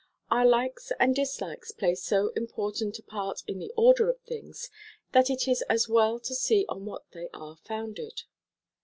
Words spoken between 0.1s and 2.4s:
Our likes and dislikes play so